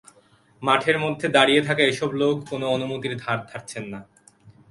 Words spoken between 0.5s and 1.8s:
মাঠের মধ্যে দাঁড়িয়ে